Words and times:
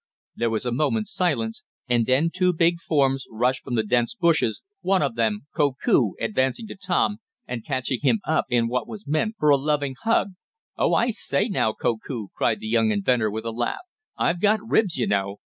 There 0.35 0.49
was 0.49 0.65
a 0.65 0.71
moment's 0.71 1.13
silence, 1.13 1.61
and 1.87 2.07
then 2.07 2.31
two 2.31 2.53
big 2.55 2.79
forms 2.79 3.25
rushed 3.29 3.63
from 3.63 3.75
the 3.75 3.83
dense 3.83 4.15
bushes, 4.15 4.63
one 4.81 5.03
of 5.03 5.13
them 5.13 5.45
Koku 5.55 6.13
advancing 6.19 6.65
to 6.69 6.75
Tom, 6.75 7.17
and 7.47 7.63
catching 7.63 7.99
him 8.01 8.19
up 8.25 8.45
in 8.49 8.67
what 8.67 8.87
was 8.87 9.05
meant 9.05 9.35
for 9.37 9.49
a 9.49 9.57
loving 9.57 9.93
hug. 10.01 10.29
"Oh, 10.75 10.95
I 10.95 11.11
say 11.11 11.47
now, 11.49 11.73
Koku!" 11.73 12.29
cried 12.33 12.59
the 12.61 12.67
young 12.67 12.89
inventor, 12.89 13.29
with 13.29 13.45
a 13.45 13.51
laugh. 13.51 13.81
"I've 14.17 14.41
got 14.41 14.67
ribs, 14.67 14.97
you 14.97 15.05
know. 15.05 15.35